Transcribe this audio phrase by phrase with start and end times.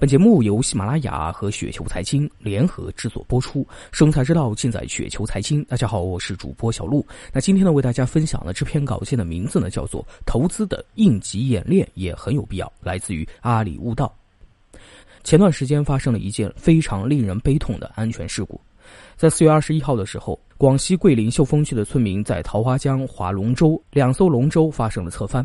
[0.00, 5.64] 本节目由喜马拉雅和雪球财经联合制作播出，生财之道尽在雪球财经。
[5.64, 7.04] 大家好，我是主播小璐。
[7.32, 14.14] 那今天呢，为大家分享的这篇稿件的名字呢，叫做《投资的应急演练也很有必要》，来自于阿里悟道。
[15.24, 18.60] 前段时间发生了一件非常令人悲痛的安全事故，
[19.16, 25.44] 在四月二十一号的时候，广西桂林秀峰区的村民在桃花江划龙舟，两艘龙舟发生了侧翻，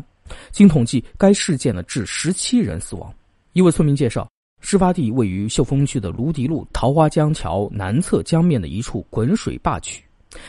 [0.52, 3.12] 经统计，该事件呢致十七人死亡。
[3.52, 4.28] 一位村民介绍。
[4.66, 10.02] 事发地位于秀峰区的芦笛路桃花江桥南侧江面的一处滚水坝区，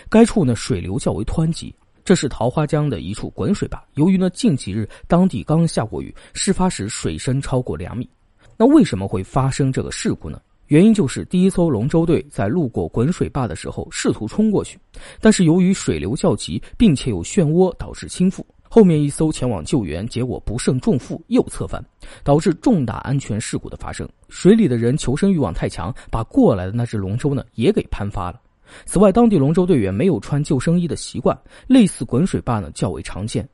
[0.09, 3.83] 该处呢水流较为湍急，这是桃花江的一处滚水坝。
[3.95, 8.09] 由于呢近几日当地刚下过雨，事发时水深超过两米。
[8.55, 10.39] 那为什么会发生这个事故呢？
[10.67, 14.79] 原因就是第一艘龙舟队在路过滚水坝的时候试图冲过去，
[15.19, 18.41] 但是由于水流较急，并且有漩涡导致倾覆。
[18.75, 21.81] 后面一艘前往救援，结果不胜重负又侧翻，
[22.25, 24.05] 导致重大安全事故的发生。
[24.27, 28.41] 水里的人求生欲望太强，把过来的那只龙舟呢也给攀发了。
[28.85, 33.47] 此外，当地龙舟队员没有穿救生衣的习惯，类似滚水坝呢较为常见。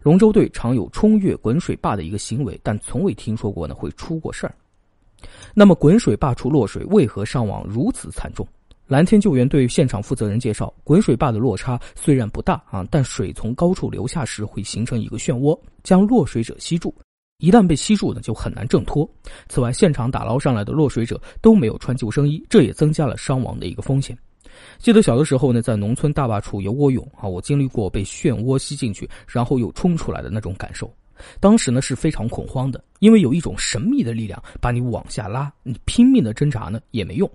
[0.00, 4.54] 龙舟队常有冲越滚水坝的一个行为，但从未听说过呢会出过事儿。
[5.54, 8.46] 那么，滚水坝处落水，为何伤亡如此惨重？
[8.88, 16.94] 蓝天救援队现场负责人介绍，滚水坝的落差虽然不大啊，但水从高处流下时会形成一个漩涡，将落水者吸住。
[17.36, 19.06] 一旦被吸住呢，就很难挣脱。
[19.46, 24.16] 此外，现场打捞上来的落水者都没有穿救生衣，这也增加了伤亡的一个风险。
[24.78, 30.90] 记得小的时候呢，在农村大坝处游过泳啊，我经历过被漩涡吸进去，然后又冲出来的那种感受。
[31.40, 37.30] 当时呢是非常恐慌的，因为有一种神秘的力量把你往下拉，你拼命的挣扎呢也没用。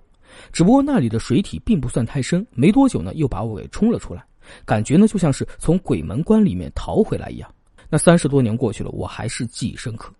[0.52, 4.24] 只不过那里的水体并不算太深，没多久呢，又把我给冲了出来，
[4.64, 7.50] 感觉呢就像是从鬼门关里面逃回来一样。
[7.88, 10.12] 那三十多年过去了，我还是记忆深刻。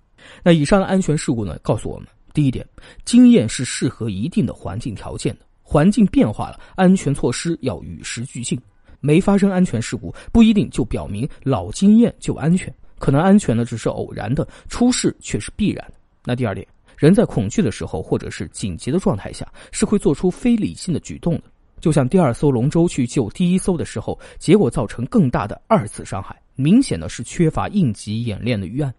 [0.43, 2.67] 那以上的安全事故呢，告诉我们：第一点，
[3.05, 8.61] 经验是适合一定的环境条件的，环境变化了，安全措施要与时俱进。
[9.01, 15.95] 没发生安全事故，不一定就表明老经验就安全，可能安全呢只是偶然的，出事却是必然的。
[16.25, 16.67] 那第二点。
[16.97, 21.43] 人在恐惧的时候，或者是紧急的状态下，是会做出非理性的举动的。
[21.81, 28.95] 就像第二艘龙舟去救第一艘的时候，结果造成更大的二次伤害，明显的是缺乏应急演练的预案。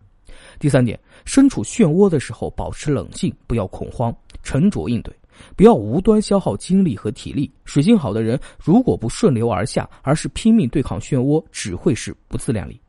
[0.60, 5.12] 第三点，身处漩涡的时候，保持冷静，不要恐慌，沉着应对，
[5.56, 7.50] 不要无端消耗精力和体力。
[7.64, 12.80] 水性好的人，如果不顺流而下，而是拼命对抗漩涡，只会是不自量力。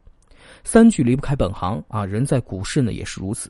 [0.64, 3.48] 三句离不开本行啊，人在股市呢也是如此。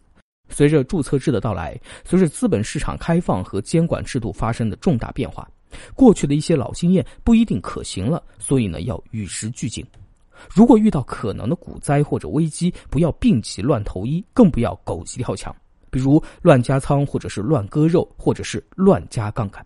[0.49, 5.49] 随着注册制的到来，随着资本市场开放和监管制度发生的重大变化，
[5.95, 9.85] 过去的一些老经验不一定可行了，所以呢要与时俱进。
[10.51, 15.55] 如果遇到可能的股灾或者危机，不要病急乱投医，更不要狗急跳墙，
[15.91, 19.65] 比如乱加仓或者是乱割肉，或者是乱加杠杆。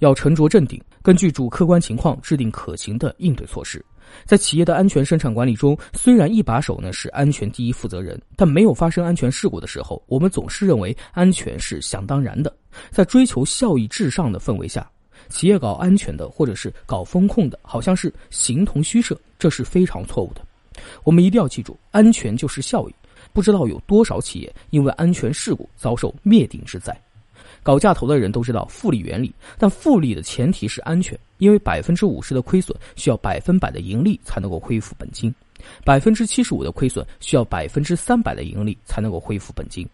[0.00, 3.82] 要沉着镇定，根据主客观情况制定可行的应对措施。
[4.24, 12.54] 在企业的安全生产管理中，虽然一把手呢是安全第一负责人，但没有发生安全事故的时候，我们总是认为安全是想当然的。
[12.90, 14.88] 在追求效益至上的氛围下，
[15.28, 20.40] 企业搞安全的或者是搞风控的，好像是形同虚设，这是非常错误的。
[21.04, 22.94] 我们一定要记住，安全就是效益。
[23.32, 26.96] 不知道有多少企业因为安全事故遭受灭顶之灾。
[27.64, 35.34] 搞价投的人都知道复利原理，但复利的前提是安全，因为百分之五十的亏损需要百分百的盈利才能够恢复本金，
[35.84, 39.88] 百分之七十五的亏损需要百分之三百的盈利才能够恢复本金。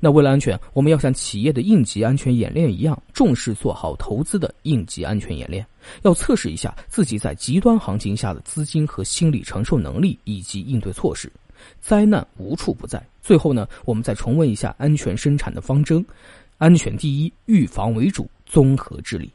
[0.00, 5.66] 那为了安全，我们要像企业的应急安全演练一样，重视做好投资的应急安全演练，
[6.02, 11.30] 要测试一下自己在极端行情下的资金和心理承受能力以及应对措施。
[11.80, 13.02] 灾难无处不在。
[13.22, 16.04] 最后呢，我们再重温一下安全生产的方针。
[16.58, 19.30] 安全第一，预防为主，综合治理。